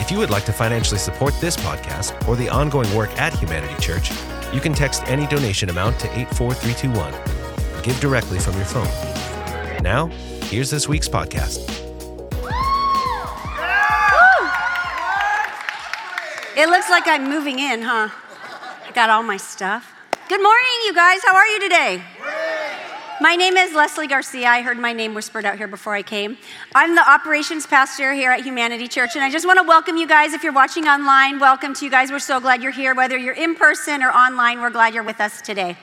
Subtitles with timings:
[0.00, 3.74] If you would like to financially support this podcast or the ongoing work at Humanity
[3.80, 4.10] Church,
[4.52, 7.82] you can text any donation amount to 84321.
[7.82, 8.88] Give directly from your phone.
[9.82, 10.06] Now,
[10.44, 11.58] here's this week's podcast.
[16.56, 18.08] It looks like I'm moving in, huh?
[18.86, 19.94] I got all my stuff.
[20.28, 21.20] Good morning, you guys.
[21.24, 22.02] How are you today?
[23.22, 24.48] My name is Leslie Garcia.
[24.48, 26.38] I heard my name whispered out here before I came.
[26.74, 30.06] I'm the operations pastor here at Humanity Church, and I just want to welcome you
[30.06, 30.32] guys.
[30.32, 32.10] If you're watching online, welcome to you guys.
[32.10, 32.94] We're so glad you're here.
[32.94, 35.76] Whether you're in person or online, we're glad you're with us today.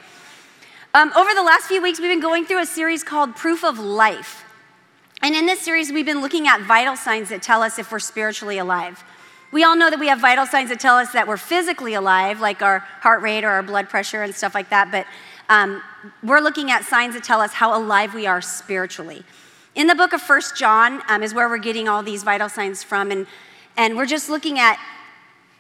[0.95, 3.77] Um, over the last few weeks, we've been going through a series called Proof of
[3.77, 4.43] Life.
[5.21, 7.99] And in this series, we've been looking at vital signs that tell us if we're
[7.99, 9.03] spiritually alive.
[9.51, 12.41] We all know that we have vital signs that tell us that we're physically alive,
[12.41, 15.05] like our heart rate or our blood pressure and stuff like that, but
[15.49, 15.81] um,
[16.23, 19.23] we're looking at signs that tell us how alive we are spiritually.
[19.75, 22.83] In the book of First John um, is where we're getting all these vital signs
[22.83, 23.27] from, and,
[23.77, 24.79] and we're just looking at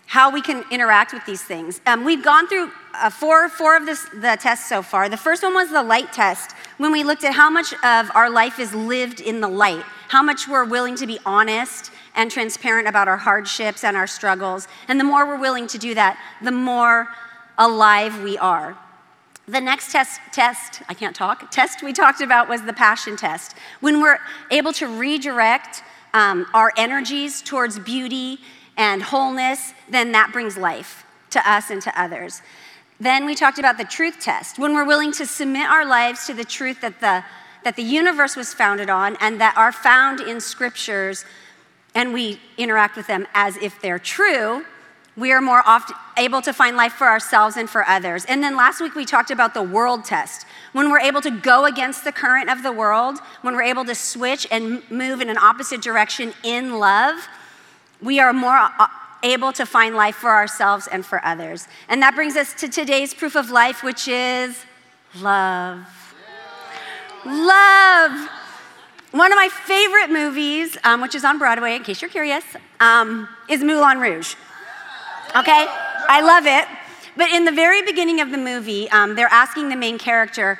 [0.07, 1.81] how we can interact with these things.
[1.85, 5.09] Um, we've gone through uh, four, four of this, the tests so far.
[5.09, 8.29] The first one was the light test, when we looked at how much of our
[8.29, 12.87] life is lived in the light, how much we're willing to be honest and transparent
[12.87, 14.67] about our hardships and our struggles.
[14.87, 17.07] And the more we're willing to do that, the more
[17.57, 18.77] alive we are.
[19.49, 23.55] The next test, test, I can't talk, test we talked about was the passion test.
[23.79, 24.19] When we're
[24.51, 28.39] able to redirect um, our energies towards beauty
[28.75, 32.41] and wholeness, then that brings life to us and to others.
[32.99, 34.59] Then we talked about the truth test.
[34.59, 37.23] When we're willing to submit our lives to the truth that the,
[37.63, 41.23] that the universe was founded on and that are found in scriptures,
[41.95, 44.65] and we interact with them as if they're true,
[45.17, 48.23] we are more often able to find life for ourselves and for others.
[48.25, 50.45] And then last week we talked about the world test.
[50.73, 53.95] When we're able to go against the current of the world, when we're able to
[53.95, 57.27] switch and move in an opposite direction in love,
[57.99, 58.87] we are more uh,
[59.23, 61.67] able to find life for ourselves and for others.
[61.89, 64.65] And that brings us to today's proof of life, which is
[65.19, 65.79] love.
[67.25, 68.29] Love.
[69.11, 72.43] One of my favorite movies, um, which is on Broadway, in case you're curious,
[72.79, 74.35] um, is Moulin Rouge
[75.35, 75.65] okay?
[76.09, 76.67] I love it.
[77.15, 80.59] But in the very beginning of the movie, um, they're asking the main character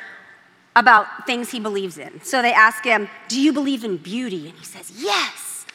[0.76, 2.22] about things he believes in.
[2.24, 4.50] So they ask him, Do you believe in beauty?
[4.50, 5.66] And he says, Yes.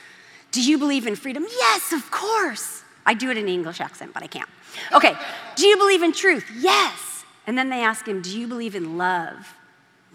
[0.50, 1.46] Do you believe in freedom?
[1.48, 2.82] Yes, of course.
[3.06, 4.48] I do it in an English accent, but I can't.
[4.92, 5.14] Okay.
[5.56, 6.50] Do you believe in truth?
[6.56, 7.24] Yes.
[7.46, 9.54] And then they ask him, Do you believe in love?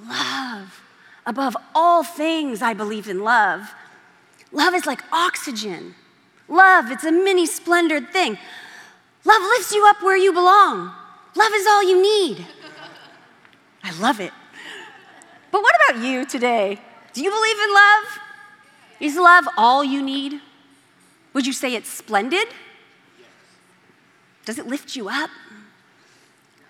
[0.06, 0.82] Love.
[1.26, 3.74] Above all things, I believe in love.
[4.52, 5.96] Love is like oxygen.
[6.48, 8.38] Love, it's a many splendored thing.
[9.26, 10.94] Love lifts you up where you belong.
[11.36, 12.46] Love is all you need.
[13.84, 14.32] I love it.
[15.52, 16.80] But what about you today?
[17.14, 18.04] Do you believe in love?
[19.00, 20.42] Is love all you need?
[21.34, 22.48] Would you say it's splendid?
[24.46, 25.30] Does it lift you up?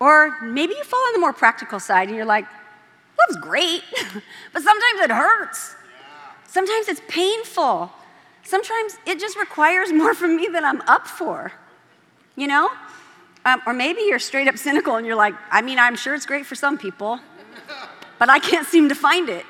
[0.00, 2.46] Or maybe you fall on the more practical side and you're like,
[3.18, 3.82] love's great,
[4.52, 5.74] but sometimes it hurts.
[6.46, 7.90] Sometimes it's painful.
[8.42, 11.52] Sometimes it just requires more from me than I'm up for
[12.38, 12.70] you know?
[13.44, 16.26] Um, or maybe you're straight up cynical and you're like, I mean, I'm sure it's
[16.26, 17.18] great for some people,
[18.18, 19.44] but I can't seem to find it.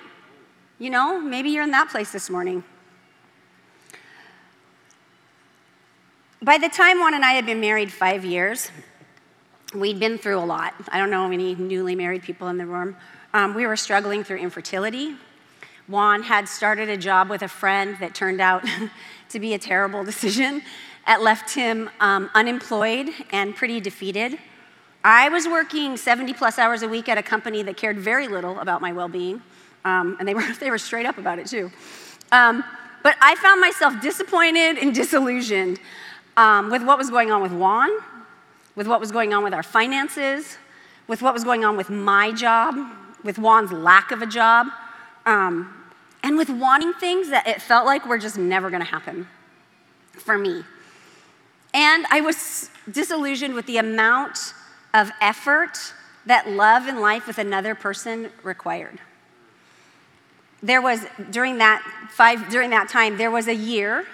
[0.78, 2.64] You know, maybe you're in that place this morning.
[6.40, 8.70] By the time Juan and I had been married five years,
[9.74, 10.72] we'd been through a lot.
[10.90, 12.96] I don't know any newly married people in the room.
[13.34, 15.16] Um, we were struggling through infertility.
[15.88, 18.64] Juan had started a job with a friend that turned out
[19.30, 20.62] to be a terrible decision.
[21.08, 24.38] It left him um, unemployed and pretty defeated.
[25.02, 28.58] I was working 70 plus hours a week at a company that cared very little
[28.58, 29.40] about my well being,
[29.86, 31.70] um, and they were, they were straight up about it too.
[32.30, 32.62] Um,
[33.02, 35.80] but I found myself disappointed and disillusioned
[36.36, 37.88] um, with what was going on with Juan,
[38.76, 40.58] with what was going on with our finances,
[41.06, 42.76] with what was going on with my job,
[43.24, 44.66] with Juan's lack of a job,
[45.24, 45.72] um,
[46.22, 49.26] and with wanting things that it felt like were just never gonna happen
[50.12, 50.64] for me.
[51.78, 54.52] And I was disillusioned with the amount
[54.92, 55.94] of effort
[56.26, 58.98] that love and life with another person required.
[60.60, 61.80] There was, during that,
[62.10, 64.06] five, during that time, there was a year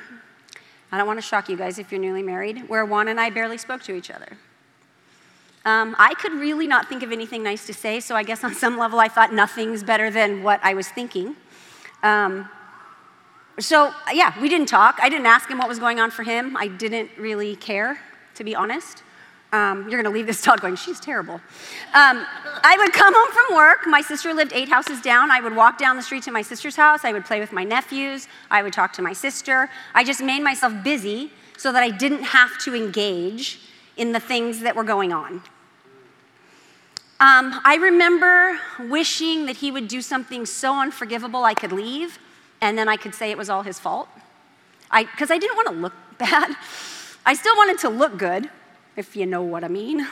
[0.93, 3.29] I don't want to shock you guys if you're newly married, where Juan and I
[3.29, 4.37] barely spoke to each other.
[5.65, 8.55] Um, I could really not think of anything nice to say, so I guess on
[8.55, 11.35] some level I thought nothing's better than what I was thinking.
[12.05, 12.49] Um,
[13.59, 14.99] so, yeah, we didn't talk.
[15.01, 16.57] I didn't ask him what was going on for him.
[16.57, 17.99] I didn't really care,
[18.35, 19.03] to be honest.
[19.53, 21.35] Um, you're going to leave this talk going, she's terrible.
[21.35, 22.27] Um,
[22.65, 23.87] I would come home from work.
[23.87, 25.31] My sister lived eight houses down.
[25.31, 27.05] I would walk down the street to my sister's house.
[27.05, 28.27] I would play with my nephews.
[28.51, 29.71] I would talk to my sister.
[29.95, 33.61] I just made myself busy so that I didn't have to engage
[33.97, 35.35] in the things that were going on.
[37.21, 38.59] Um, I remember
[38.89, 42.19] wishing that he would do something so unforgivable I could leave,
[42.65, 44.09] and then I could say it was all his fault.
[44.91, 46.57] Because I, I didn't want to look bad.
[47.27, 48.49] I still wanted to look good,
[48.97, 50.07] if you know what I mean.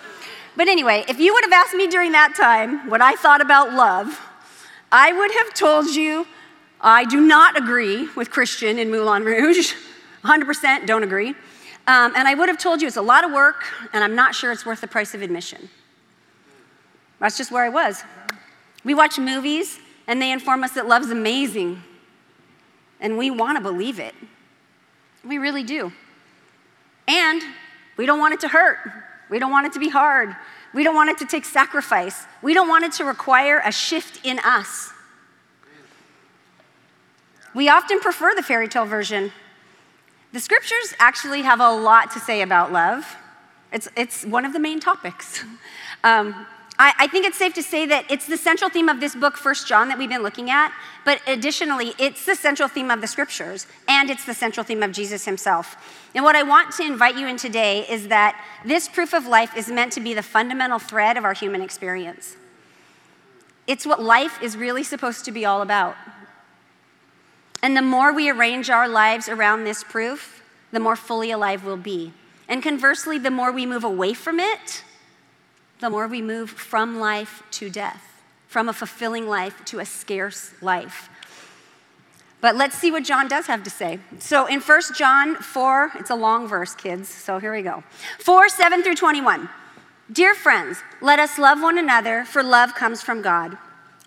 [0.56, 3.72] but anyway, if you would have asked me during that time what I thought about
[3.72, 4.20] love,
[4.90, 6.26] I would have told you
[6.80, 9.74] I do not agree with Christian in Moulin Rouge.
[10.24, 11.30] 100% don't agree.
[11.86, 14.34] Um, and I would have told you it's a lot of work, and I'm not
[14.34, 15.68] sure it's worth the price of admission.
[17.20, 18.02] That's just where I was.
[18.84, 21.82] We watch movies, and they inform us that love's amazing,
[23.02, 24.14] and we want to believe it.
[25.26, 25.92] We really do.
[27.06, 27.42] And
[27.98, 28.78] we don't want it to hurt.
[29.28, 30.34] We don't want it to be hard.
[30.72, 32.24] We don't want it to take sacrifice.
[32.40, 34.90] We don't want it to require a shift in us.
[37.54, 39.32] We often prefer the fairy tale version.
[40.32, 43.16] The scriptures actually have a lot to say about love.
[43.72, 45.44] It's, it's one of the main topics.
[46.04, 49.14] Um, I, I, think it's safe to say that it's the central theme of this
[49.14, 50.72] book, First John, that we've been looking at,
[51.04, 54.90] but additionally, it's the central theme of the scriptures, and it's the central theme of
[54.90, 55.76] Jesus himself.
[56.14, 59.56] And what I want to invite you in today is that this proof of life
[59.56, 62.36] is meant to be the fundamental thread of our human experience.
[63.66, 65.94] It's what life is really supposed to be all about.
[67.62, 70.42] And the more we arrange our lives around this proof,
[70.72, 72.12] the more fully alive we'll be.
[72.48, 74.82] And conversely, the more we move away from it,
[75.82, 80.52] the more we move from life to death, from a fulfilling life to a scarce
[80.62, 81.10] life.
[82.40, 83.98] But let's see what John does have to say.
[84.18, 87.82] So in 1 John 4, it's a long verse, kids, so here we go
[88.20, 89.48] 4 7 through 21.
[90.10, 93.58] Dear friends, let us love one another, for love comes from God.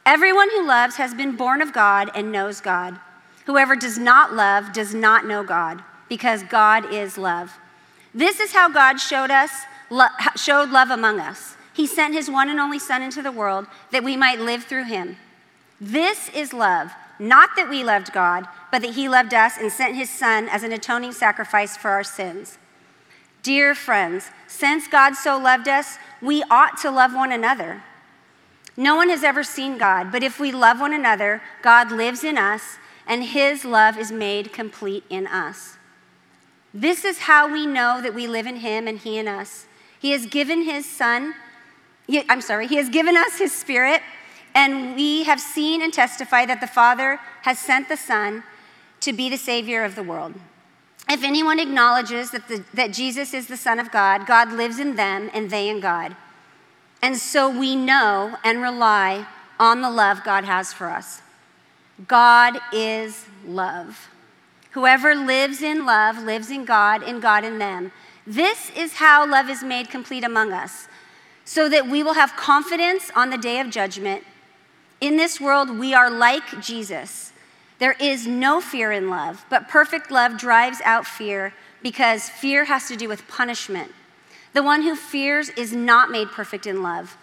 [0.06, 3.00] Everyone who loves has been born of God and knows God.
[3.48, 7.60] Whoever does not love does not know God, because God is love.
[8.14, 9.52] This is how God showed us
[10.36, 11.56] showed love among us.
[11.76, 14.86] He sent his one and only Son into the world that we might live through
[14.86, 15.18] him.
[15.80, 19.98] This is love, not that we loved God, but that he loved us and sent
[19.98, 22.58] his Son as an atoning sacrifice for our sins.
[23.44, 27.84] Dear friends, since God so loved us, we ought to love one another.
[28.78, 32.38] No one has ever seen God, but if we love one another, God lives in
[32.38, 35.78] us, and his love is made complete in us.
[36.74, 39.66] This is how we know that we live in him and he in us.
[40.00, 41.36] He has given his Son
[42.08, 44.02] he, I'm sorry, He has given us His Spirit,
[44.54, 48.44] and we have seen and testified that the Father has sent the Son
[49.02, 50.34] to be the Savior of the world.
[51.10, 54.96] If anyone acknowledges that, the, that Jesus is the Son of God, God lives in
[54.96, 56.16] them and they in God.
[57.02, 59.28] And so we know and rely
[59.60, 61.22] on the love God has for us.
[62.08, 64.10] God is love.
[64.72, 67.92] Whoever lives in love lives in God and God in them.
[68.26, 70.88] This is how love is made complete among us
[71.46, 74.24] so that we will have confidence on the day of judgment.
[75.00, 77.32] In this world, we are like Jesus.
[77.78, 82.88] There is no fear in love, but perfect love drives out fear because fear has
[82.88, 83.92] to do with punishment.
[84.54, 87.18] The one who fears is not made perfect in love.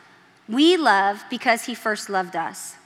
[0.49, 2.77] We love because he first loved us.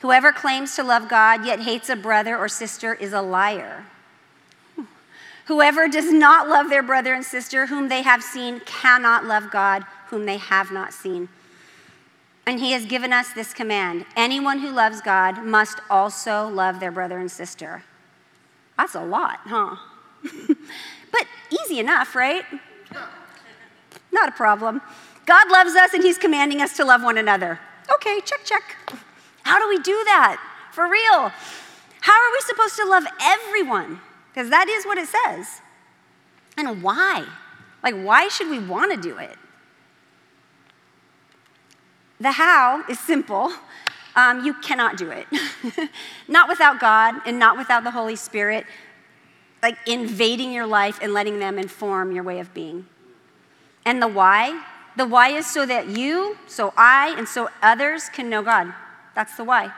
[0.00, 3.84] Whoever claims to love God yet hates a brother or sister is a liar.
[5.46, 9.84] Whoever does not love their brother and sister whom they have seen cannot love God
[10.12, 11.30] whom they have not seen.
[12.46, 16.92] And he has given us this command anyone who loves God must also love their
[16.92, 17.82] brother and sister.
[18.76, 19.76] That's a lot, huh?
[21.10, 22.44] but easy enough, right?
[24.12, 24.82] Not a problem.
[25.24, 27.58] God loves us and he's commanding us to love one another.
[27.94, 28.76] Okay, check, check.
[29.44, 30.38] How do we do that?
[30.72, 31.32] For real.
[32.00, 34.00] How are we supposed to love everyone?
[34.28, 35.62] Because that is what it says.
[36.58, 37.24] And why?
[37.82, 39.38] Like, why should we want to do it?
[42.22, 43.52] The how is simple.
[44.14, 45.26] Um, you cannot do it.
[46.28, 48.64] not without God and not without the Holy Spirit,
[49.60, 52.86] like invading your life and letting them inform your way of being.
[53.84, 54.62] And the why?
[54.96, 58.72] The why is so that you, so I, and so others can know God.
[59.16, 59.72] That's the why.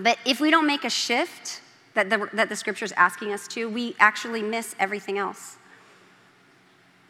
[0.00, 1.60] But if we don't make a shift
[1.92, 5.58] that the, that the scripture is asking us to, we actually miss everything else.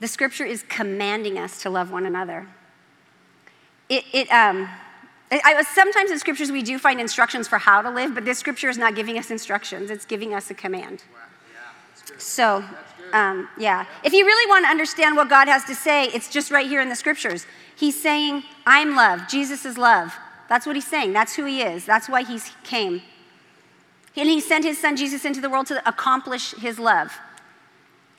[0.01, 2.49] The scripture is commanding us to love one another.
[3.93, 4.71] It, it um,
[5.31, 8.71] I, sometimes in scriptures we do find instructions for how to live, but this scripture
[8.71, 11.05] is not giving us instructions, it's giving us a command.
[12.17, 12.65] So,
[13.13, 13.85] um, yeah.
[14.03, 16.81] If you really want to understand what God has to say, it's just right here
[16.81, 17.47] in the scriptures.
[17.77, 19.29] He's saying, I'm love.
[19.29, 20.15] Jesus is love.
[20.49, 21.13] That's what he's saying.
[21.13, 21.85] That's who he is.
[21.85, 23.03] That's why he came.
[24.17, 27.13] And he sent his son Jesus into the world to accomplish his love.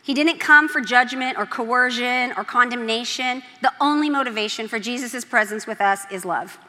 [0.04, 3.42] He didn't come for judgment or coercion or condemnation.
[3.62, 6.60] The only motivation for Jesus' presence with us is love.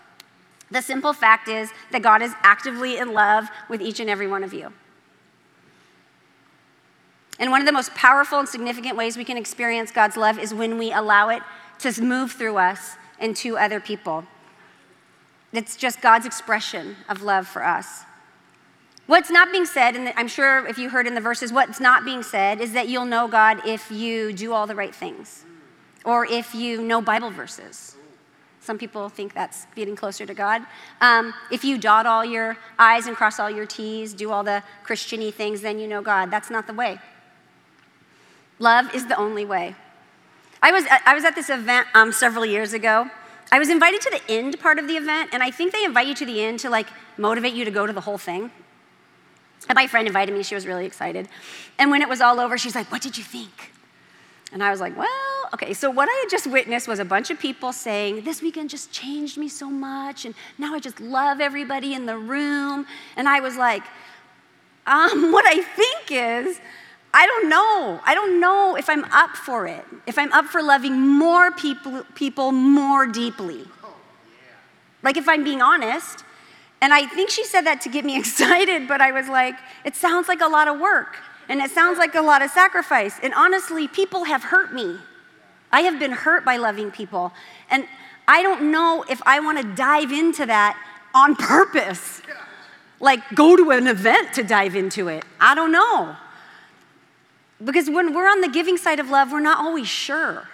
[0.70, 4.44] The simple fact is that God is actively in love with each and every one
[4.44, 4.72] of you.
[7.40, 10.54] And one of the most powerful and significant ways we can experience God's love is
[10.54, 11.42] when we allow it
[11.80, 14.24] to move through us and to other people.
[15.52, 18.04] It's just God's expression of love for us.
[19.06, 22.04] What's not being said, and I'm sure if you heard in the verses, what's not
[22.04, 25.44] being said is that you'll know God if you do all the right things
[26.04, 27.96] or if you know Bible verses.
[28.60, 30.62] Some people think that's getting closer to God.
[31.02, 34.62] Um, if you dot all your I's and cross all your T's, do all the
[34.86, 36.30] Christiany things, then you know God.
[36.30, 36.98] That's not the way.
[38.58, 39.74] Love is the only way.
[40.62, 43.10] I was, I was at this event um, several years ago.
[43.52, 46.06] I was invited to the end part of the event, and I think they invite
[46.06, 46.86] you to the end to like
[47.18, 48.50] motivate you to go to the whole thing.
[49.68, 51.28] And my friend invited me, she was really excited.
[51.78, 53.72] And when it was all over, she's like, What did you think?
[54.54, 55.08] And I was like, well,
[55.52, 55.74] okay.
[55.74, 58.92] So what I had just witnessed was a bunch of people saying, this weekend just
[58.92, 62.86] changed me so much, and now I just love everybody in the room.
[63.16, 63.82] And I was like,
[64.86, 66.60] um, what I think is,
[67.12, 68.00] I don't know.
[68.04, 69.84] I don't know if I'm up for it.
[70.06, 73.66] If I'm up for loving more people, people more deeply.
[75.02, 76.24] Like if I'm being honest.
[76.84, 79.54] And I think she said that to get me excited, but I was like,
[79.86, 81.16] it sounds like a lot of work.
[81.48, 83.18] And it sounds like a lot of sacrifice.
[83.22, 84.98] And honestly, people have hurt me.
[85.72, 87.32] I have been hurt by loving people.
[87.70, 87.86] And
[88.28, 90.78] I don't know if I want to dive into that
[91.14, 92.20] on purpose.
[93.00, 95.24] Like, go to an event to dive into it.
[95.40, 96.16] I don't know.
[97.64, 100.48] Because when we're on the giving side of love, we're not always sure.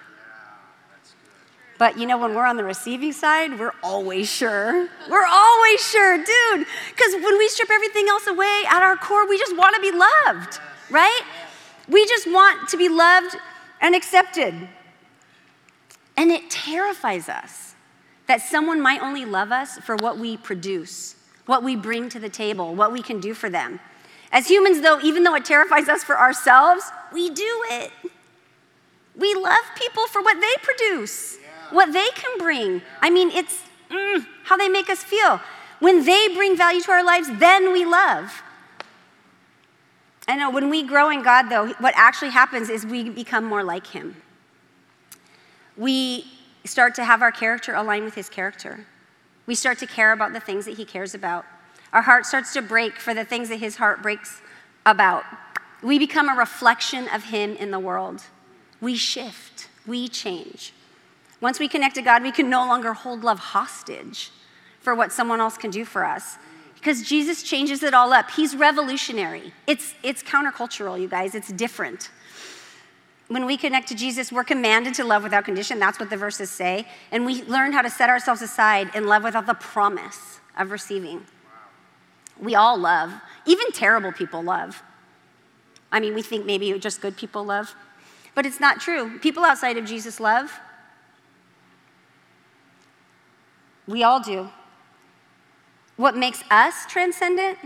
[1.80, 4.88] But you know, when we're on the receiving side, we're always sure.
[5.10, 6.66] We're always sure, dude.
[6.90, 9.90] Because when we strip everything else away, at our core, we just want to be
[9.90, 10.60] loved
[10.90, 11.22] right?
[11.88, 13.36] We just want to be loved
[13.80, 14.54] and accepted.
[16.16, 17.74] And it terrifies us
[18.26, 22.28] that someone might only love us for what we produce, what we bring to the
[22.28, 23.80] table, what we can do for them.
[24.32, 27.90] As humans, though, even though it terrifies us for ourselves, we do it.
[29.16, 31.38] We love people for what they produce,
[31.72, 32.82] what they can bring.
[33.00, 35.40] I mean, it's mm, how they make us feel.
[35.78, 38.42] When they bring value to our lives, then we love.
[40.28, 43.64] I know when we grow in God, though, what actually happens is we become more
[43.64, 44.16] like Him.
[45.76, 46.24] We
[46.64, 48.86] start to have our character align with His character.
[49.46, 51.46] We start to care about the things that He cares about.
[51.92, 54.40] Our heart starts to break for the things that His heart breaks
[54.86, 55.24] about.
[55.82, 58.22] We become a reflection of Him in the world.
[58.80, 60.72] We shift, we change.
[61.40, 64.30] Once we connect to God, we can no longer hold love hostage
[64.80, 66.36] for what someone else can do for us
[66.80, 68.30] because Jesus changes it all up.
[68.30, 69.52] He's revolutionary.
[69.66, 72.10] It's, it's countercultural, you guys, it's different.
[73.28, 75.78] When we connect to Jesus, we're commanded to love without condition.
[75.78, 76.86] That's what the verses say.
[77.12, 81.26] And we learn how to set ourselves aside and love without the promise of receiving.
[82.40, 83.12] We all love,
[83.44, 84.82] even terrible people love.
[85.92, 87.74] I mean, we think maybe just good people love,
[88.34, 89.18] but it's not true.
[89.18, 90.50] People outside of Jesus love.
[93.90, 94.48] We all do.
[95.96, 97.58] What makes us transcendent,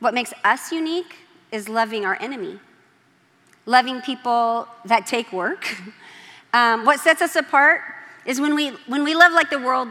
[0.00, 1.14] what makes us unique,
[1.52, 2.58] is loving our enemy,
[3.66, 5.76] loving people that take work.
[6.54, 7.80] Um, what sets us apart
[8.26, 9.88] is when we, when we love like the world,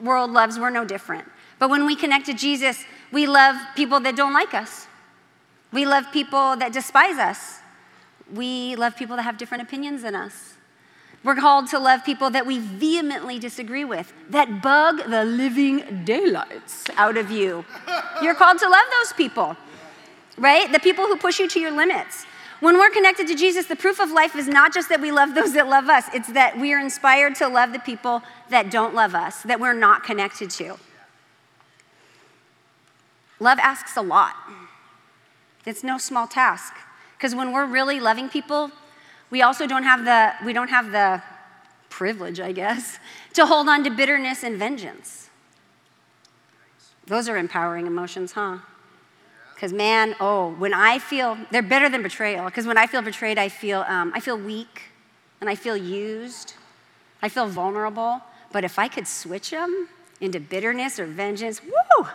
[0.00, 1.30] world loves, we're no different.
[1.60, 4.88] But when we connect to Jesus, we love people that don't like us.
[5.72, 7.60] We love people that despise us.
[8.34, 10.54] We love people that have different opinions than us.
[11.24, 16.90] We're called to love people that we vehemently disagree with, that bug the living daylights
[16.96, 17.64] out of you.
[18.20, 19.56] You're called to love those people,
[20.36, 20.70] right?
[20.72, 22.26] The people who push you to your limits.
[22.58, 25.34] When we're connected to Jesus, the proof of life is not just that we love
[25.34, 28.94] those that love us, it's that we are inspired to love the people that don't
[28.94, 30.76] love us, that we're not connected to.
[33.38, 34.34] Love asks a lot.
[35.66, 36.74] It's no small task.
[37.16, 38.70] Because when we're really loving people,
[39.32, 41.22] we also don't have the, we don't have the
[41.88, 42.98] privilege, I guess,
[43.32, 45.30] to hold on to bitterness and vengeance.
[47.06, 48.58] Those are empowering emotions, huh?
[49.54, 52.44] Because man, oh, when I feel, they're better than betrayal.
[52.44, 54.82] Because when I feel betrayed, I feel, um, I feel weak
[55.40, 56.54] and I feel used.
[57.22, 58.20] I feel vulnerable.
[58.52, 59.88] But if I could switch them
[60.20, 62.06] into bitterness or vengeance, woo,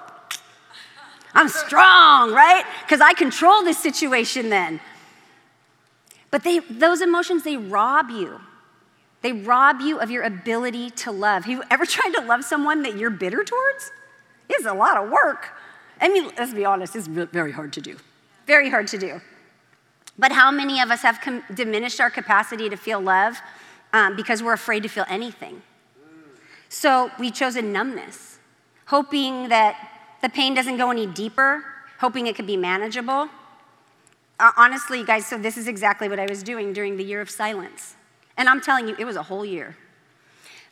[1.33, 2.63] I'm strong, right?
[2.83, 4.79] Because I control this situation then.
[6.31, 8.41] But they, those emotions, they rob you.
[9.22, 11.43] They rob you of your ability to love.
[11.46, 13.91] Have you ever tried to love someone that you're bitter towards?
[14.50, 15.50] It's a lot of work.
[16.00, 17.98] I mean, let's be honest, it's very hard to do.
[18.46, 19.19] Very hard to do.
[20.17, 23.39] But how many of us have com- diminished our capacity to feel love
[23.93, 25.62] um, because we're afraid to feel anything?
[26.69, 28.39] So we chose a numbness,
[28.86, 29.91] hoping that
[30.22, 31.63] the pain doesn't go any deeper,
[32.00, 33.29] hoping it could be manageable.
[34.39, 37.29] Uh, honestly, guys, so this is exactly what I was doing during the year of
[37.29, 37.96] silence.
[38.38, 39.75] And I'm telling you, it was a whole year.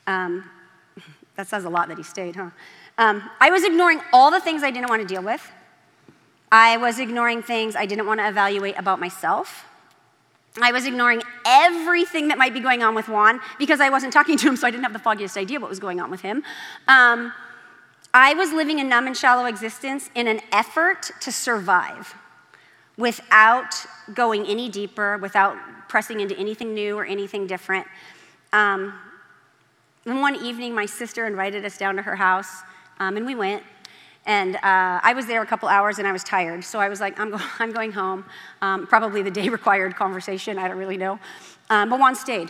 [0.06, 0.50] Um,
[1.36, 2.52] that says a lot that he stayed, huh?
[2.98, 5.52] Um, I was ignoring all the things I didn't want to deal with.
[6.52, 9.66] I was ignoring things I didn't want to evaluate about myself.
[10.62, 14.38] I was ignoring everything that might be going on with Juan because I wasn't talking
[14.38, 16.44] to him, so I didn't have the foggiest idea what was going on with him.
[16.88, 17.34] Um,
[18.14, 22.16] I was living a numb and shallow existence in an effort to survive
[22.98, 23.74] without
[24.14, 25.58] going any deeper, without
[25.90, 27.86] pressing into anything new or anything different.
[28.54, 28.94] Um,
[30.04, 32.62] one evening, my sister invited us down to her house,
[33.00, 33.64] um, and we went.
[34.26, 36.64] And uh, I was there a couple hours and I was tired.
[36.64, 38.26] So I was like, I'm, go- I'm going home.
[38.62, 41.20] Um, probably the day required conversation, I don't really know.
[41.70, 42.50] Um, but Juan stayed.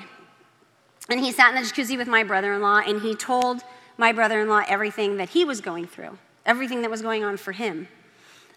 [1.09, 3.61] And he sat in the jacuzzi with my brother in law and he told
[3.97, 7.37] my brother in law everything that he was going through, everything that was going on
[7.37, 7.87] for him.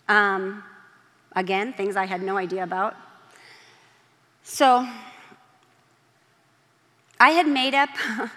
[0.09, 0.65] Um,
[1.33, 2.95] again, things I had no idea about.
[4.43, 4.89] So
[7.21, 8.29] I had made up, I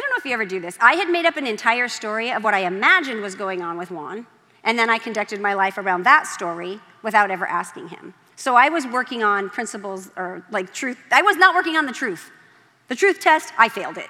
[0.00, 2.44] don't know if you ever do this, I had made up an entire story of
[2.44, 4.26] what I imagined was going on with Juan,
[4.64, 8.14] and then I conducted my life around that story without ever asking him.
[8.36, 10.98] So I was working on principles or like truth.
[11.10, 12.30] I was not working on the truth.
[12.88, 14.08] The truth test, I failed it.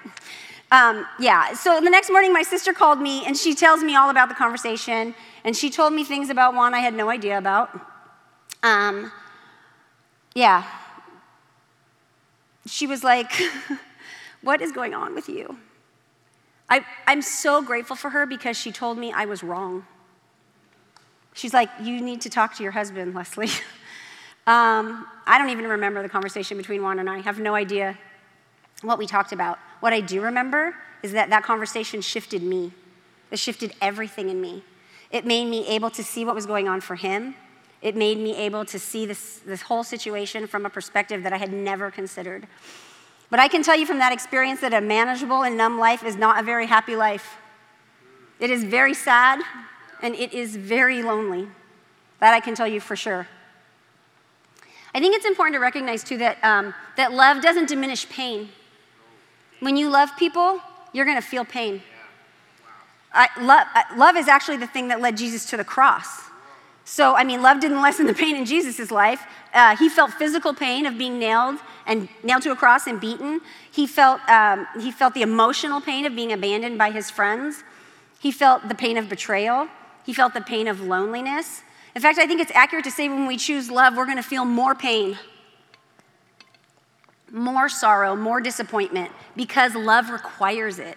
[0.72, 4.08] Um, yeah, so the next morning, my sister called me and she tells me all
[4.08, 5.14] about the conversation.
[5.44, 7.89] And she told me things about Juan I had no idea about.
[8.62, 9.12] Um,
[10.34, 10.64] yeah.
[12.66, 13.30] She was like,
[14.42, 15.58] What is going on with you?
[16.68, 19.84] I, I'm so grateful for her because she told me I was wrong.
[21.34, 23.46] She's like, You need to talk to your husband, Leslie.
[24.46, 27.16] um, I don't even remember the conversation between Juan and I.
[27.16, 27.98] I have no idea
[28.82, 29.58] what we talked about.
[29.80, 32.72] What I do remember is that that conversation shifted me.
[33.30, 34.64] It shifted everything in me.
[35.10, 37.34] It made me able to see what was going on for him.
[37.82, 41.38] It made me able to see this, this whole situation from a perspective that I
[41.38, 42.46] had never considered.
[43.30, 46.16] But I can tell you from that experience that a manageable and numb life is
[46.16, 47.36] not a very happy life.
[48.38, 49.40] It is very sad
[50.02, 51.48] and it is very lonely.
[52.18, 53.28] That I can tell you for sure.
[54.94, 58.50] I think it's important to recognize, too, that, um, that love doesn't diminish pain.
[59.60, 60.60] When you love people,
[60.92, 61.82] you're going to feel pain.
[63.12, 63.66] I, love,
[63.96, 66.29] love is actually the thing that led Jesus to the cross.
[66.84, 69.22] So, I mean, love didn't lessen the pain in Jesus' life.
[69.52, 73.40] Uh, he felt physical pain of being nailed and nailed to a cross and beaten.
[73.70, 77.62] He felt, um, he felt the emotional pain of being abandoned by his friends.
[78.18, 79.68] He felt the pain of betrayal.
[80.04, 81.62] He felt the pain of loneliness.
[81.94, 84.22] In fact, I think it's accurate to say when we choose love, we're going to
[84.22, 85.18] feel more pain
[87.32, 90.96] more sorrow, more disappointment, because love requires it.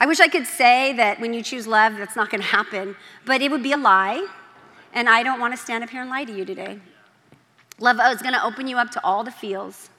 [0.00, 2.96] I wish I could say that when you choose love, that's not going to happen,
[3.26, 4.26] but it would be a lie,
[4.92, 6.78] and I don't want to stand up here and lie to you today.
[7.80, 9.90] Love is going to open you up to all the feels.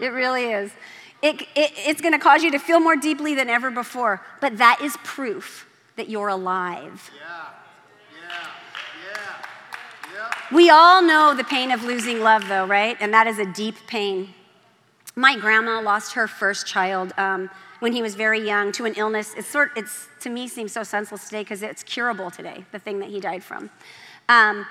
[0.00, 0.72] It really is.
[1.22, 4.58] It, it, it's going to cause you to feel more deeply than ever before, but
[4.58, 7.10] that is proof that you're alive.
[7.18, 7.46] Yeah.
[10.52, 12.96] We all know the pain of losing love, though, right?
[13.00, 14.32] And that is a deep pain.
[15.16, 19.34] My grandma lost her first child um, when he was very young to an illness.
[19.36, 22.64] It's sort, it's to me seems so senseless today because it's curable today.
[22.72, 23.70] The thing that he died from.
[24.28, 24.66] Um,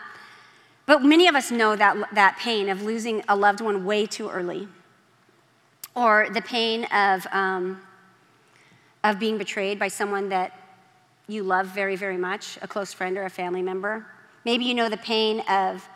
[0.85, 4.29] but many of us know that that pain of losing a loved one way too
[4.29, 4.67] early,
[5.95, 7.81] or the pain of um,
[9.03, 10.59] of being betrayed by someone that
[11.27, 14.05] you love very, very much, a close friend or a family member.
[14.43, 15.87] Maybe you know the pain of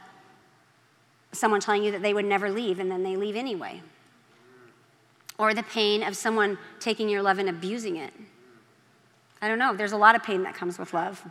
[1.31, 3.81] someone telling you that they would never leave and then they leave anyway.
[5.39, 8.13] Or the pain of someone taking your love and abusing it.
[9.41, 11.25] I don't know, there's a lot of pain that comes with love.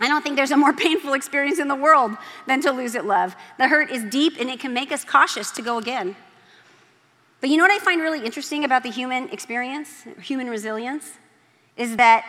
[0.00, 2.12] I don't think there's a more painful experience in the world
[2.46, 3.34] than to lose it love.
[3.56, 6.14] The hurt is deep and it can make us cautious to go again.
[7.40, 11.12] But you know what I find really interesting about the human experience, human resilience,
[11.78, 12.24] is that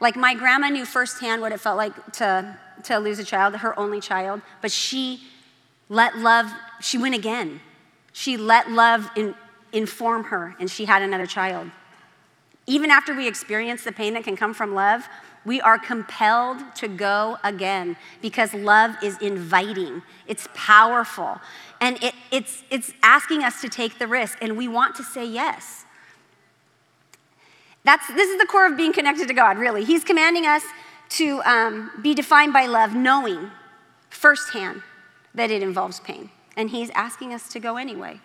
[0.00, 3.78] like my grandma knew firsthand what it felt like to to lose a child, her
[3.78, 5.20] only child, but she
[5.88, 7.60] let love, she went again.
[8.12, 9.34] She let love in,
[9.72, 11.70] inform her, and she had another child.
[12.66, 15.08] Even after we experience the pain that can come from love,
[15.44, 21.40] we are compelled to go again because love is inviting, it's powerful,
[21.80, 25.24] and it, it's, it's asking us to take the risk, and we want to say
[25.24, 25.84] yes.
[27.84, 29.84] That's, this is the core of being connected to God, really.
[29.84, 30.62] He's commanding us
[31.10, 33.50] to um, be defined by love, knowing
[34.08, 34.82] firsthand
[35.34, 36.30] that it involves pain.
[36.56, 38.20] And He's asking us to go anyway.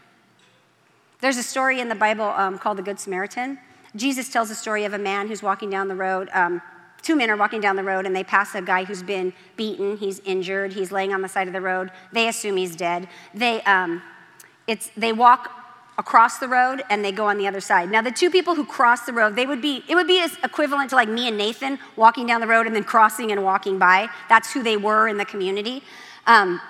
[1.20, 3.58] There's a story in the Bible um, called the Good Samaritan.
[3.96, 6.30] Jesus tells a story of a man who's walking down the road.
[6.32, 6.62] Um,
[7.02, 9.98] two men are walking down the road and they pass a guy who's been beaten.
[9.98, 10.74] He's injured.
[10.74, 11.92] He's laying on the side of the road.
[12.12, 13.08] They assume he's dead.
[13.34, 14.04] They, um,
[14.68, 15.52] it's, they walk
[15.98, 17.90] across the road and they go on the other side.
[17.90, 20.92] Now, the two people who cross the road, they would be, it would be equivalent
[20.92, 24.10] to like me and Nathan walking down the road and then crossing and walking by.
[24.30, 25.82] That's who they were in the community.
[26.28, 26.62] Um,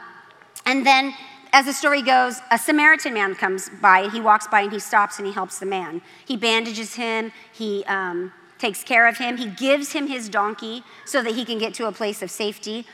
[0.66, 1.14] and then
[1.58, 4.78] as the story goes, a Samaritan man comes by and he walks by and he
[4.78, 6.04] stops and he helps the man.
[6.24, 11.24] He bandages him, he um, takes care of him, he gives him his donkey so
[11.24, 12.86] that he can get to a place of safety.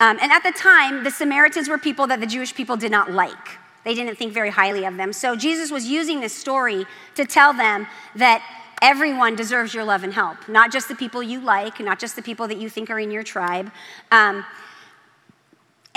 [0.00, 3.10] Um, and at the time, the Samaritans were people that the Jewish people did not
[3.10, 3.58] like.
[3.84, 5.12] They didn't think very highly of them.
[5.12, 8.42] So Jesus was using this story to tell them that
[8.80, 12.22] everyone deserves your love and help, not just the people you like, not just the
[12.22, 13.70] people that you think are in your tribe.
[14.10, 14.46] Um,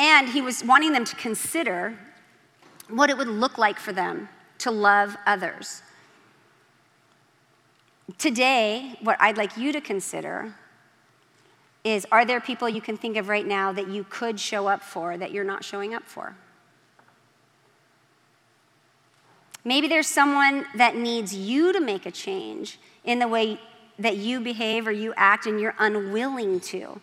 [0.01, 1.95] and he was wanting them to consider
[2.89, 5.83] what it would look like for them to love others.
[8.17, 10.55] Today, what I'd like you to consider
[11.83, 14.81] is are there people you can think of right now that you could show up
[14.81, 16.35] for that you're not showing up for?
[19.63, 23.59] Maybe there's someone that needs you to make a change in the way
[23.99, 26.99] that you behave or you act and you're unwilling to.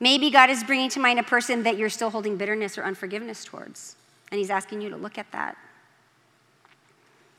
[0.00, 3.44] Maybe God is bringing to mind a person that you're still holding bitterness or unforgiveness
[3.44, 3.96] towards,
[4.30, 5.56] and He's asking you to look at that.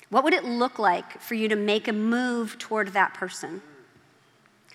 [0.09, 3.61] What would it look like for you to make a move toward that person?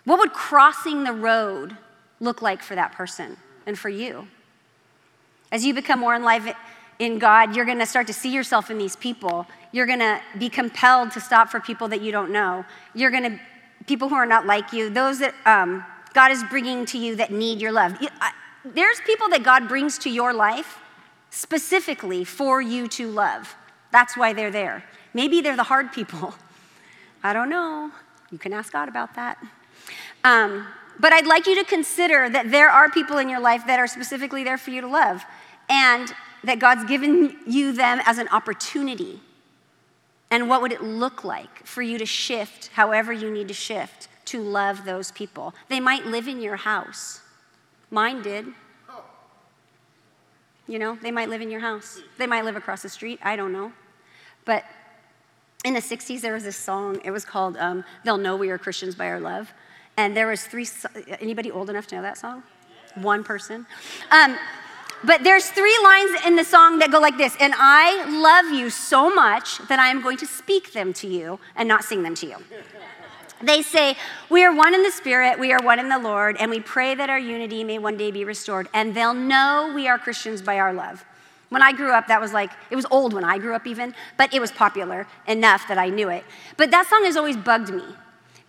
[0.04, 1.76] What would crossing the road
[2.20, 4.28] look like for that person and for you?
[5.52, 6.52] As you become more in life
[6.98, 9.46] in God, you're going to start to see yourself in these people.
[9.72, 12.64] You're going to be compelled to stop for people that you don't know.
[12.94, 13.40] You're going to,
[13.86, 15.84] people who are not like you, those that um,
[16.16, 17.98] God is bringing to you that need your love.
[18.64, 20.78] There's people that God brings to your life
[21.28, 23.54] specifically for you to love.
[23.92, 24.82] That's why they're there.
[25.12, 26.34] Maybe they're the hard people.
[27.22, 27.90] I don't know.
[28.30, 29.36] You can ask God about that.
[30.24, 30.66] Um,
[30.98, 33.86] but I'd like you to consider that there are people in your life that are
[33.86, 35.22] specifically there for you to love,
[35.68, 39.20] and that God's given you them as an opportunity.
[40.30, 44.08] And what would it look like for you to shift however you need to shift
[44.26, 45.54] to love those people.
[45.68, 47.20] They might live in your house.
[47.90, 48.46] Mine did.
[50.68, 52.00] You know, they might live in your house.
[52.18, 53.20] They might live across the street.
[53.22, 53.72] I don't know.
[54.44, 54.64] But
[55.64, 57.00] in the 60s, there was this song.
[57.04, 59.52] It was called um, They'll Know We Are Christians by Our Love.
[59.96, 60.66] And there was three,
[61.20, 62.42] anybody old enough to know that song?
[62.96, 63.66] One person.
[64.10, 64.36] Um,
[65.04, 68.70] but there's three lines in the song that go like this And I love you
[68.70, 72.14] so much that I am going to speak them to you and not sing them
[72.16, 72.36] to you.
[73.42, 73.96] They say,
[74.30, 76.94] We are one in the Spirit, we are one in the Lord, and we pray
[76.94, 78.68] that our unity may one day be restored.
[78.72, 81.04] And they'll know we are Christians by our love.
[81.48, 83.94] When I grew up, that was like, it was old when I grew up even,
[84.16, 86.24] but it was popular enough that I knew it.
[86.56, 87.84] But that song has always bugged me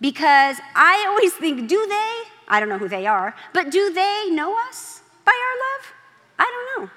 [0.00, 2.22] because I always think, do they?
[2.48, 5.92] I don't know who they are, but do they know us by our love?
[6.38, 6.90] I don't know.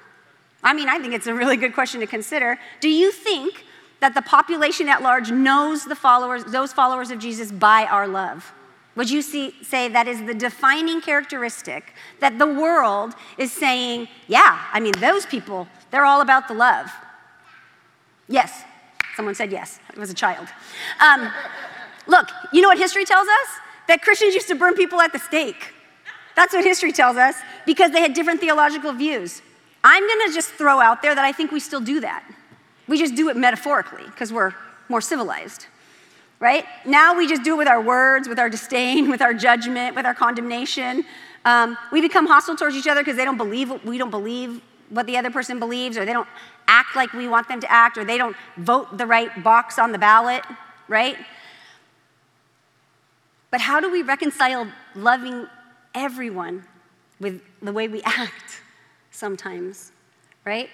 [0.64, 2.58] I mean, I think it's a really good question to consider.
[2.80, 3.66] Do you think
[4.02, 8.52] that the population at large knows the followers, those followers of Jesus by our love?
[8.96, 14.66] Would you see, say that is the defining characteristic that the world is saying, yeah,
[14.74, 16.92] I mean, those people, they're all about the love?
[18.28, 18.64] Yes.
[19.16, 19.80] Someone said yes.
[19.90, 20.48] It was a child.
[21.00, 21.32] Um,
[22.08, 23.48] look, you know what history tells us?
[23.88, 25.74] That Christians used to burn people at the stake.
[26.36, 27.36] That's what history tells us
[27.66, 29.42] because they had different theological views.
[29.84, 32.24] I'm going to just throw out there that I think we still do that.
[32.92, 34.54] We just do it metaphorically because we're
[34.90, 35.68] more civilized,
[36.42, 36.66] right?
[36.86, 40.06] Now we just do it with our words, with our disdain, with our judgment, with
[40.06, 41.06] our condemnation.
[41.46, 45.06] Um, we become hostile towards each other because they don't believe we don't believe what
[45.06, 46.28] the other person believes, or they don't
[46.68, 49.94] act like we want them to act, or they don't vote the right box on
[49.94, 50.44] the ballot,
[50.90, 51.16] right?
[53.52, 55.48] But how do we reconcile loving
[55.96, 56.66] everyone
[57.22, 58.60] with the way we act
[59.12, 59.94] sometimes,
[60.44, 60.70] right?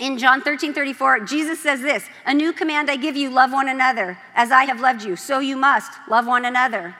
[0.00, 3.68] In John 13, 34, Jesus says this A new command I give you, love one
[3.68, 4.18] another.
[4.34, 6.96] As I have loved you, so you must love one another.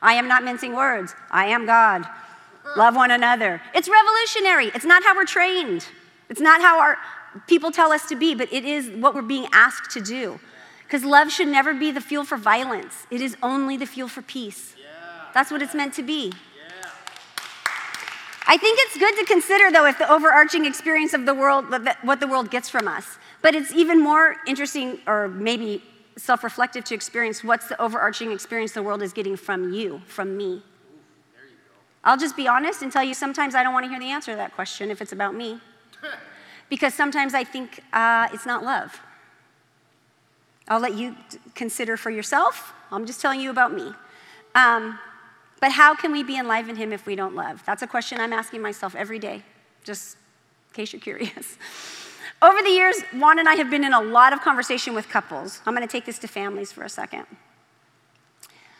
[0.00, 1.14] I am not mincing words.
[1.30, 2.06] I am God.
[2.74, 3.60] Love one another.
[3.74, 4.68] It's revolutionary.
[4.74, 5.86] It's not how we're trained.
[6.30, 6.96] It's not how our
[7.46, 10.40] people tell us to be, but it is what we're being asked to do.
[10.84, 14.22] Because love should never be the fuel for violence, it is only the fuel for
[14.22, 14.74] peace.
[15.34, 16.32] That's what it's meant to be.
[18.50, 21.66] I think it's good to consider, though, if the overarching experience of the world,
[22.00, 23.18] what the world gets from us.
[23.42, 25.82] But it's even more interesting, or maybe
[26.16, 30.34] self reflective, to experience what's the overarching experience the world is getting from you, from
[30.34, 30.62] me.
[32.02, 34.32] I'll just be honest and tell you sometimes I don't want to hear the answer
[34.32, 35.60] to that question if it's about me.
[36.70, 38.98] because sometimes I think uh, it's not love.
[40.68, 41.16] I'll let you
[41.54, 42.72] consider for yourself.
[42.90, 43.92] I'm just telling you about me.
[44.54, 44.98] Um,
[45.60, 47.62] but how can we be enlivened Him if we don't love?
[47.66, 49.42] That's a question I'm asking myself every day,
[49.84, 50.16] just
[50.70, 51.58] in case you're curious.
[52.40, 55.60] Over the years, Juan and I have been in a lot of conversation with couples.
[55.66, 57.26] I'm going to take this to families for a second.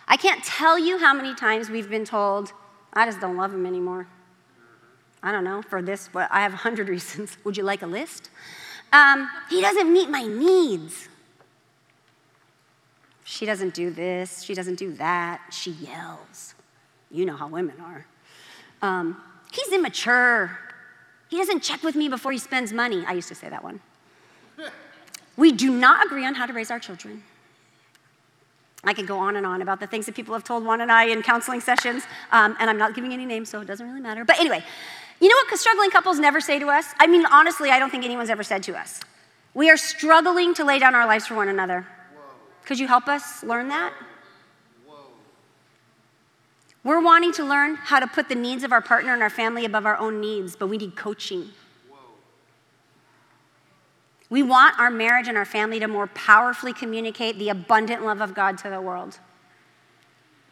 [0.07, 2.53] I can't tell you how many times we've been told,
[2.93, 4.07] I just don't love him anymore.
[5.23, 7.37] I don't know, for this, but I have a hundred reasons.
[7.45, 8.31] Would you like a list?
[8.93, 11.09] Um, he doesn't meet my needs.
[13.25, 16.55] She doesn't do this, she doesn't do that, she yells.
[17.11, 18.07] You know how women are.
[18.83, 19.21] Um,
[19.53, 20.59] he's immature.
[21.29, 23.05] He doesn't check with me before he spends money.
[23.07, 23.81] I used to say that one.
[25.37, 27.23] We do not agree on how to raise our children.
[28.83, 30.91] I could go on and on about the things that people have told Juan and
[30.91, 34.01] I in counseling sessions, um, and I'm not giving any names, so it doesn't really
[34.01, 34.25] matter.
[34.25, 34.65] But anyway,
[35.21, 36.87] you know what struggling couples never say to us?
[36.99, 39.01] I mean, honestly, I don't think anyone's ever said to us.
[39.55, 41.87] We are struggling to lay down our lives for one another.
[42.65, 43.93] Could you help us learn that?
[46.85, 49.65] We're wanting to learn how to put the needs of our partner and our family
[49.65, 51.51] above our own needs, but we need coaching.
[54.31, 58.35] We want our marriage and our family to more powerfully communicate the abundant love of
[58.35, 59.19] God to the world.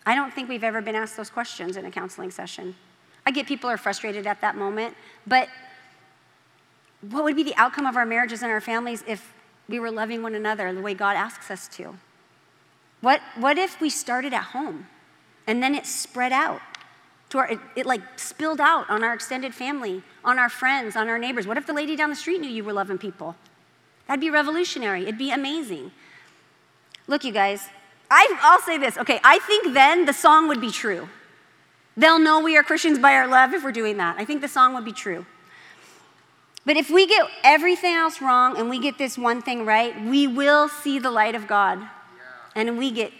[0.04, 2.74] I don't think we've ever been asked those questions in a counseling session.
[3.26, 5.48] I get people are frustrated at that moment, but
[7.00, 9.34] what would be the outcome of our marriages and our families if
[9.68, 11.96] we were loving one another the way God asks us to?
[13.00, 14.86] What, what if we started at home
[15.46, 16.60] and then it spread out?
[17.30, 21.08] To our, it, it like spilled out on our extended family, on our friends, on
[21.08, 21.46] our neighbors.
[21.46, 23.34] What if the lady down the street knew you were loving people?
[24.06, 25.02] That'd be revolutionary.
[25.02, 25.90] It'd be amazing.
[27.08, 27.68] Look, you guys,
[28.10, 28.96] I, I'll say this.
[28.96, 31.08] Okay, I think then the song would be true.
[31.96, 34.16] They'll know we are Christians by our love if we're doing that.
[34.18, 35.26] I think the song would be true.
[36.64, 40.26] But if we get everything else wrong and we get this one thing right, we
[40.26, 41.78] will see the light of God.
[41.78, 41.88] Yeah.
[42.56, 43.12] And we get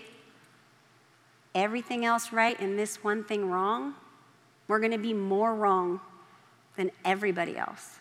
[1.56, 3.94] everything else right and this one thing wrong,
[4.68, 6.00] we're going to be more wrong
[6.76, 7.98] than everybody else.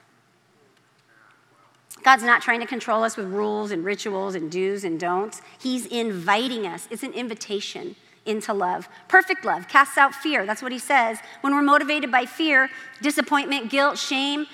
[2.04, 5.42] God's not trying to control us with rules and rituals and do's and don'ts.
[5.60, 6.88] He's inviting us.
[6.92, 8.90] It's an invitation into love.
[9.08, 10.46] Perfect love casts out fear.
[10.46, 11.20] That's what he says.
[11.42, 12.70] When we're motivated by fear,
[13.02, 14.46] disappointment, guilt, shame,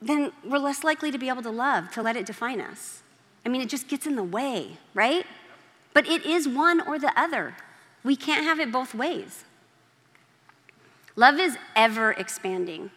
[0.00, 3.02] then we're less likely to be able to love, to let it define us.
[3.44, 5.26] I mean, it just gets in the way, right?
[5.92, 7.56] But it is one or the other.
[8.04, 9.44] We can't have it both ways.
[11.16, 12.90] Love is ever expanding.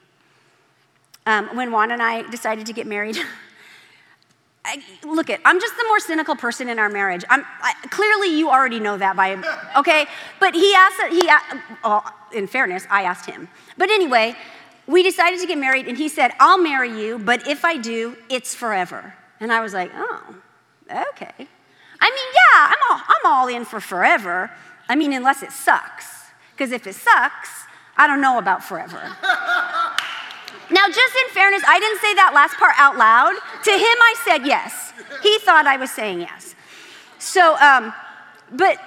[1.25, 3.17] Um, when Juan and I decided to get married,
[4.65, 8.37] I, look at i'm just the more cynical person in our marriage I'm, I, clearly
[8.37, 9.35] you already know that by
[9.77, 10.05] okay
[10.39, 11.29] but he asked he
[11.83, 14.35] well, in fairness i asked him but anyway
[14.87, 18.15] we decided to get married and he said i'll marry you but if i do
[18.29, 20.35] it's forever and i was like oh
[20.89, 21.47] okay
[22.03, 24.51] i mean yeah i'm all, I'm all in for forever
[24.89, 26.05] i mean unless it sucks
[26.51, 27.49] because if it sucks
[27.97, 29.01] i don't know about forever
[30.73, 33.33] Now, just in fairness, I didn't say that last part out loud.
[33.63, 34.93] To him, I said yes.
[35.21, 36.55] He thought I was saying yes.
[37.19, 37.93] So, um,
[38.51, 38.77] but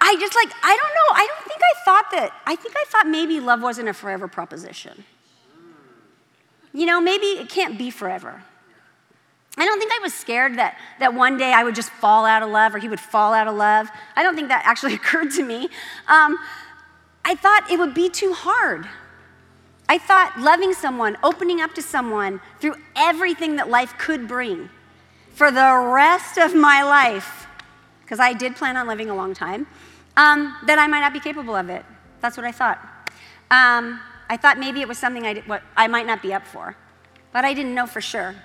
[0.00, 1.14] I just like, I don't know.
[1.14, 2.32] I don't think I thought that.
[2.46, 5.04] I think I thought maybe love wasn't a forever proposition.
[6.72, 8.44] You know, maybe it can't be forever.
[9.56, 12.42] I don't think I was scared that, that one day I would just fall out
[12.42, 13.88] of love or he would fall out of love.
[14.16, 15.68] I don't think that actually occurred to me.
[16.08, 16.38] Um,
[17.24, 18.88] I thought it would be too hard.
[19.88, 24.70] I thought loving someone, opening up to someone through everything that life could bring
[25.30, 27.46] for the rest of my life,
[28.02, 29.66] because I did plan on living a long time,
[30.16, 31.84] um, that I might not be capable of it.
[32.20, 32.78] That's what I thought.
[33.50, 36.46] Um, I thought maybe it was something I, did, what I might not be up
[36.46, 36.76] for,
[37.32, 38.36] but I didn't know for sure.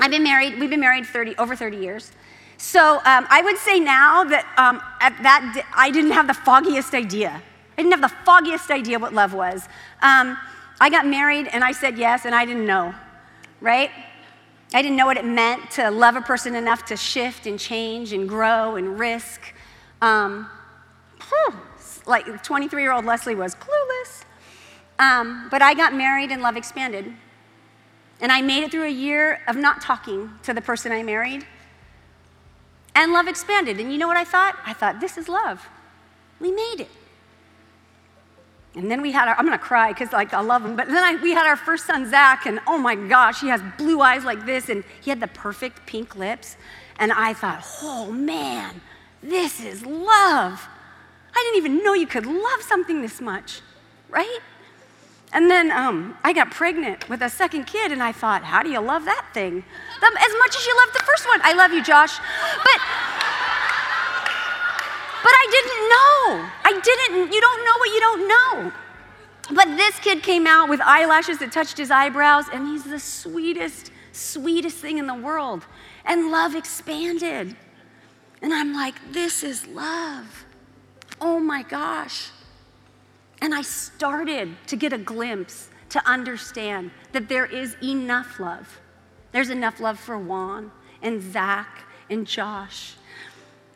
[0.00, 2.12] I've been married, we've been married 30, over 30 years.
[2.58, 6.94] So um, I would say now that um, at that, I didn't have the foggiest
[6.94, 7.42] idea
[7.76, 9.68] I didn't have the foggiest idea what love was.
[10.00, 10.38] Um,
[10.80, 12.94] I got married and I said yes, and I didn't know,
[13.60, 13.90] right?
[14.72, 18.12] I didn't know what it meant to love a person enough to shift and change
[18.14, 19.54] and grow and risk.
[20.00, 20.48] Um,
[22.06, 24.24] like 23 year old Leslie was clueless.
[24.98, 27.12] Um, but I got married and love expanded.
[28.20, 31.46] And I made it through a year of not talking to the person I married.
[32.94, 33.78] And love expanded.
[33.78, 34.56] And you know what I thought?
[34.64, 35.68] I thought, this is love.
[36.40, 36.88] We made it.
[38.76, 41.02] And then we had our, I'm gonna cry because like I love him, but then
[41.02, 44.22] I, we had our first son, Zach, and oh my gosh, he has blue eyes
[44.22, 46.56] like this, and he had the perfect pink lips.
[46.98, 48.82] And I thought, oh man,
[49.22, 50.68] this is love.
[51.34, 53.62] I didn't even know you could love something this much,
[54.10, 54.40] right?
[55.32, 58.70] And then um, I got pregnant with a second kid, and I thought, how do
[58.70, 59.64] you love that thing?
[59.96, 61.40] As much as you loved the first one.
[61.42, 62.16] I love you, Josh.
[62.18, 62.80] But,
[65.22, 66.48] but I didn't know.
[66.64, 67.32] I didn't.
[67.32, 68.72] You don't know what you don't know.
[69.54, 73.90] But this kid came out with eyelashes that touched his eyebrows, and he's the sweetest,
[74.12, 75.66] sweetest thing in the world.
[76.04, 77.56] And love expanded.
[78.42, 80.44] And I'm like, this is love.
[81.20, 82.30] Oh my gosh.
[83.40, 88.80] And I started to get a glimpse to understand that there is enough love.
[89.32, 90.70] There's enough love for Juan
[91.02, 92.94] and Zach and Josh.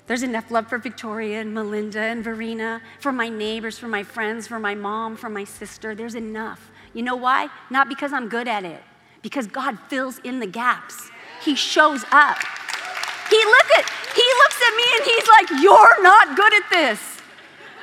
[0.07, 4.47] There's enough love for Victoria and Melinda and Verena, for my neighbors, for my friends,
[4.49, 5.95] for my mom, for my sister.
[5.95, 6.71] There's enough.
[6.95, 7.49] You know why?
[7.71, 8.83] Not because I'm good at it,
[9.23, 11.11] because God fills in the gaps.
[11.43, 12.39] He shows up.
[13.31, 17.01] He look at he looks at me and he's like, "You're not good at this.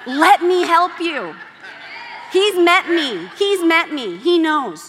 [0.05, 1.33] Let me help you."
[2.31, 3.29] He's met me.
[3.37, 4.17] He's met me.
[4.17, 4.87] He knows.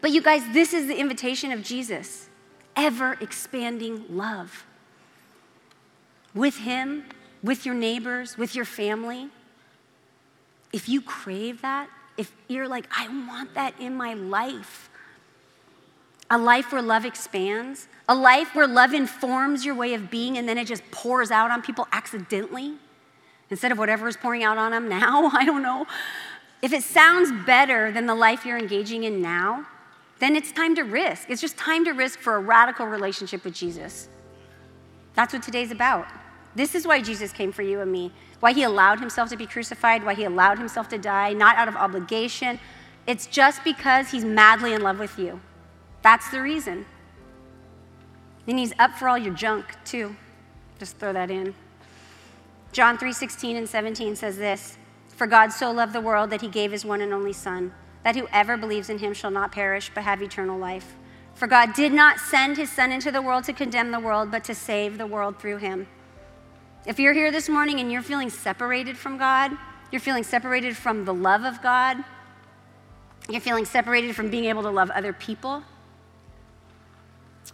[0.00, 2.28] But you guys, this is the invitation of Jesus
[2.76, 4.64] ever expanding love.
[6.34, 7.04] With Him,
[7.42, 9.28] with your neighbors, with your family.
[10.72, 14.88] If you crave that, if you're like, I want that in my life,
[16.30, 20.48] a life where love expands, a life where love informs your way of being and
[20.48, 22.74] then it just pours out on people accidentally
[23.52, 25.30] instead of whatever is pouring out on them now.
[25.32, 25.86] I don't know.
[26.62, 29.66] If it sounds better than the life you're engaging in now,
[30.18, 31.28] then it's time to risk.
[31.28, 34.08] It's just time to risk for a radical relationship with Jesus.
[35.14, 36.06] That's what today's about.
[36.54, 39.46] This is why Jesus came for you and me, why he allowed himself to be
[39.46, 42.58] crucified, why he allowed himself to die, not out of obligation.
[43.06, 45.40] It's just because he's madly in love with you.
[46.02, 46.86] That's the reason.
[48.46, 50.16] And he's up for all your junk, too.
[50.78, 51.54] Just throw that in.
[52.72, 56.72] John 3:16 and 17 says this, "For God so loved the world that he gave
[56.72, 60.22] his one and only son, that whoever believes in him shall not perish but have
[60.22, 60.94] eternal life.
[61.34, 64.42] For God did not send his son into the world to condemn the world, but
[64.44, 65.86] to save the world through him."
[66.86, 69.56] If you're here this morning and you're feeling separated from God,
[69.90, 72.02] you're feeling separated from the love of God,
[73.28, 75.62] you're feeling separated from being able to love other people,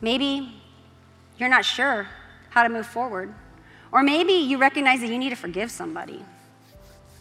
[0.00, 0.62] maybe
[1.37, 2.07] you're not sure
[2.50, 3.35] how to move forward.
[3.92, 6.22] Or maybe you recognize that you need to forgive somebody.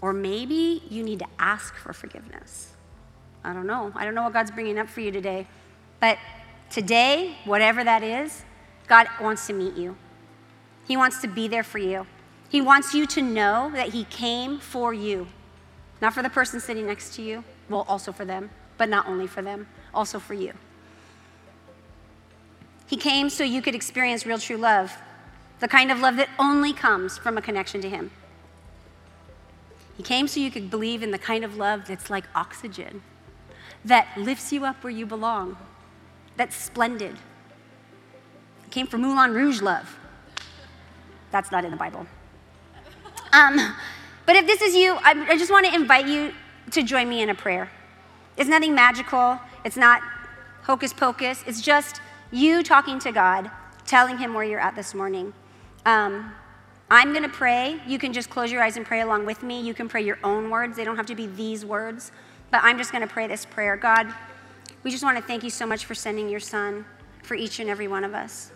[0.02, 2.74] Or maybe you need to ask for forgiveness.
[3.44, 3.92] I don't know.
[3.96, 5.48] I don't know what God's bringing up for you today.
[6.00, 6.18] But
[6.70, 8.44] today, whatever that is,
[8.88, 9.96] God wants to meet you.
[10.88, 12.06] He wants to be there for you.
[12.50, 15.28] He wants you to know that He came for you,
[16.02, 19.28] not for the person sitting next to you, well, also for them, but not only
[19.28, 20.54] for them, also for you.
[22.88, 24.98] He came so you could experience real true love
[25.60, 28.12] the kind of love that only comes from a connection to Him.
[29.96, 33.02] He came so you could believe in the kind of love that's like oxygen,
[33.84, 35.58] that lifts you up where you belong,
[36.36, 37.16] that's splendid.
[38.66, 39.98] He came for Moulin Rouge love.
[41.32, 42.06] That's not in the Bible.
[43.34, 43.76] Um,
[44.26, 46.32] but if this is you, I, I just want to invite you
[46.72, 47.72] to join me in a prayer.
[48.38, 50.02] It's nothing magical, it's not
[50.64, 53.50] hocus pocus, it's just you talking to God,
[53.86, 55.34] telling Him where you're at this morning.
[55.88, 56.34] Um,
[56.92, 57.80] I'm going to pray.
[57.88, 59.62] You can just close your eyes and pray along with me.
[59.62, 62.12] You can pray your own words, they don't have to be these words.
[62.52, 63.78] But I'm just going to pray this prayer.
[63.78, 64.14] God,
[64.84, 66.86] we just want to thank you so much for sending your son
[67.24, 68.52] for each and every one of us.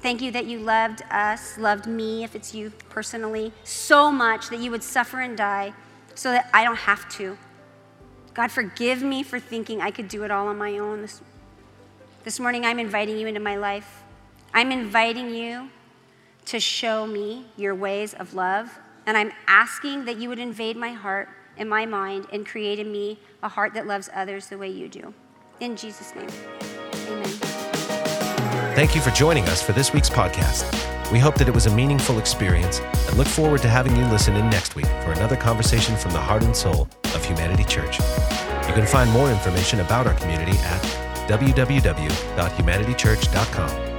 [0.00, 4.58] Thank you that you loved us, loved me, if it's you personally, so much that
[4.58, 5.74] you would suffer and die
[6.14, 7.36] so that I don't have to.
[8.32, 11.02] God, forgive me for thinking I could do it all on my own.
[11.02, 11.20] This,
[12.24, 14.02] this morning, I'm inviting you into my life.
[14.54, 15.68] I'm inviting you
[16.46, 18.78] to show me your ways of love.
[19.06, 22.90] And I'm asking that you would invade my heart and my mind and create in
[22.90, 25.14] me a heart that loves others the way you do.
[25.60, 26.28] In Jesus' name,
[27.08, 27.24] amen.
[28.74, 30.70] Thank you for joining us for this week's podcast.
[31.12, 34.34] We hope that it was a meaningful experience and look forward to having you listen
[34.34, 37.98] in next week for another conversation from the heart and soul of Humanity Church.
[38.66, 40.80] You can find more information about our community at
[41.28, 43.91] www.humanitychurch.com